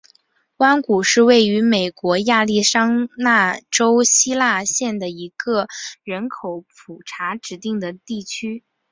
[0.57, 5.67] 弯谷是位于美国亚利桑那州希拉县的一个
[6.03, 8.63] 人口普查指定地区。